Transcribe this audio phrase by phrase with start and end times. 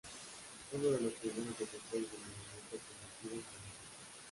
[0.71, 2.79] Fue uno de los primeros defensores del movimiento
[3.21, 3.43] primitivo moderno.